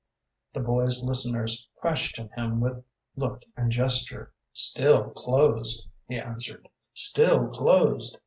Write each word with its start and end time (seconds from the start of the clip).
The 0.55 0.61
boy's 0.61 1.03
listeners 1.03 1.67
questioned 1.75 2.31
him 2.31 2.59
with 2.59 2.83
look 3.15 3.43
and 3.55 3.71
gesture. 3.71 4.33
"Still 4.51 5.11
closed," 5.11 5.87
he 6.07 6.17
answered; 6.17 6.67
"still 6.95 7.47
closed. 7.49 8.17